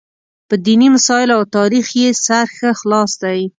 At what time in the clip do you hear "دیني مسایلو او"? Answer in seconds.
0.65-1.43